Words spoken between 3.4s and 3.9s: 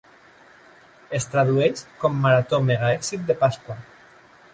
Pasqua".